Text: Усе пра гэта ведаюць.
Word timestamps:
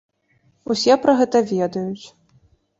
Усе 0.75 0.97
пра 1.05 1.15
гэта 1.21 1.43
ведаюць. 1.53 2.05